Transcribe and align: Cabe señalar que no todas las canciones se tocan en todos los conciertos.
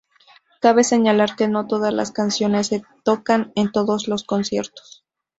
Cabe 0.63 0.83
señalar 0.83 1.35
que 1.35 1.47
no 1.47 1.67
todas 1.67 1.93
las 1.93 2.09
canciones 2.11 2.65
se 2.65 2.81
tocan 3.03 3.51
en 3.55 3.71
todos 3.71 4.07
los 4.07 4.23
conciertos. 4.23 5.05